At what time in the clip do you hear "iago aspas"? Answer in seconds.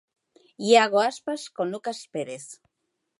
0.69-1.41